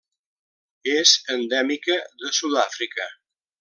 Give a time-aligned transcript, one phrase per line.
[0.93, 3.11] És endèmica de Sud-àfrica.